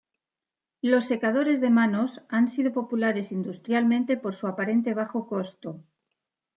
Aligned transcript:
Los 0.81 1.05
secadores 1.05 1.61
de 1.61 1.69
manos 1.69 2.23
han 2.27 2.47
sido 2.47 2.73
populares 2.73 3.31
industrialmente 3.31 4.17
por 4.17 4.35
su 4.35 4.47
aparente 4.47 4.95
bajo 4.95 5.27
costo. 5.27 5.83